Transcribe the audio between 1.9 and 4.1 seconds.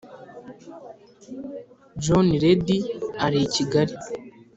john reddy ari i kigali